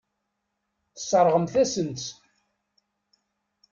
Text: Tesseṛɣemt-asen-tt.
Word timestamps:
Tesseṛɣemt-asen-tt. 0.93 2.05